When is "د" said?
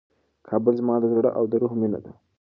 0.99-1.05, 1.51-1.53